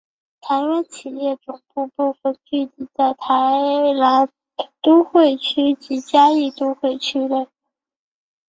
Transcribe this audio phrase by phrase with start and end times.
[0.39, 3.53] 台湾企业总部部份聚集在台
[3.99, 4.27] 南
[4.81, 7.47] 都会区及嘉义都会区内。